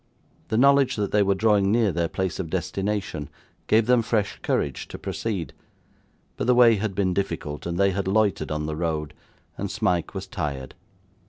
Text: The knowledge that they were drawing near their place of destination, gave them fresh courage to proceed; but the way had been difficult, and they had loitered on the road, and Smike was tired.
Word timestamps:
The 0.47 0.57
knowledge 0.57 0.95
that 0.95 1.11
they 1.11 1.21
were 1.21 1.35
drawing 1.35 1.71
near 1.71 1.91
their 1.91 2.07
place 2.07 2.39
of 2.39 2.49
destination, 2.49 3.29
gave 3.67 3.85
them 3.85 4.01
fresh 4.01 4.39
courage 4.41 4.87
to 4.87 4.97
proceed; 4.97 5.53
but 6.37 6.47
the 6.47 6.55
way 6.55 6.77
had 6.77 6.95
been 6.95 7.13
difficult, 7.13 7.67
and 7.67 7.77
they 7.77 7.91
had 7.91 8.07
loitered 8.07 8.49
on 8.51 8.65
the 8.65 8.75
road, 8.75 9.13
and 9.59 9.69
Smike 9.69 10.15
was 10.15 10.25
tired. 10.25 10.73